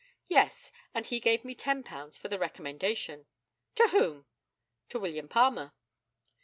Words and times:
Yes, 0.27 0.71
and 0.95 1.05
he 1.05 1.19
gave 1.19 1.41
£10 1.41 2.17
for 2.17 2.27
the 2.27 2.39
recommendation. 2.39 3.27
To 3.75 3.89
whom? 3.89 4.25
To 4.89 4.97
William 4.99 5.27
Palmer. 5.27 5.73